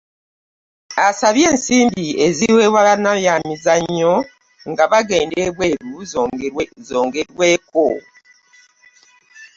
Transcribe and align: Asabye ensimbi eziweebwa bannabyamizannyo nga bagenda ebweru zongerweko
Asabye 1.07 1.45
ensimbi 1.51 2.05
eziweebwa 2.25 2.81
bannabyamizannyo 2.87 4.13
nga 4.69 4.83
bagenda 4.91 5.35
ebweru 5.47 5.99
zongerweko 6.89 7.85